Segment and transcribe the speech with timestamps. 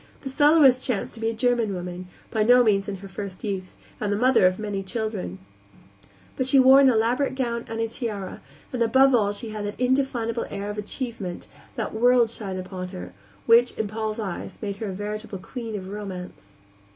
[0.21, 3.75] The soloist chanced to be a German woman, by no means in her first youth,
[3.99, 5.37] and the mother of many children;
[6.35, 8.41] but she wore an elaborate gown and a tiara,
[8.73, 13.13] and above all she had that indefinable air of achievement, that world shine upon her,
[13.45, 16.49] which, in Paul's eyes, made her a veritable queen of Romance.